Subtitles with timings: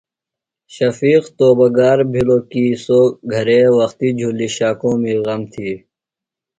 [0.75, 5.71] شفیق توبہ گار بِھلوۡ کی سوۡ گھرے وختیۡ جُھلیۡ شاکومی غم تھی۔